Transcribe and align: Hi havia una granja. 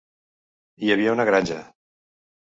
Hi 0.81 0.89
havia 0.95 1.13
una 1.17 1.27
granja. 1.31 1.61